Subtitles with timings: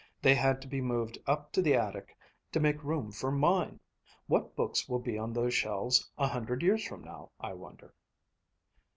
[0.23, 2.17] They had to be moved up to the attic
[2.53, 3.79] to make room for mine.
[4.25, 7.93] What books will be on those shelves a hundred years from now, I wonder?"